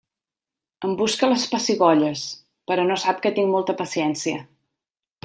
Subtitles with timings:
[0.87, 2.23] Em busca les pessigolles,
[2.71, 4.41] però no sap que tinc molta paciència.